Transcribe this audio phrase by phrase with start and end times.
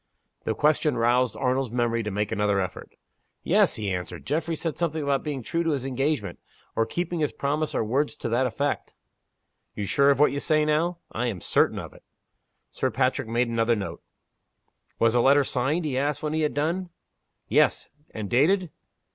[0.45, 2.95] The question roused Arnold's memory to make another effort.
[3.43, 4.25] "Yes," he answered.
[4.25, 6.39] "Geoffrey said something about being true to his engagement,
[6.75, 8.95] or keeping his promise or words to that effect."
[9.75, 12.01] "You're sure of what you say now?" "I am certain of it."
[12.71, 14.01] Sir Patrick made another note.
[14.97, 16.89] "Was the letter signed?" he asked, when he had done.
[17.47, 18.71] "Yes." "And dated?"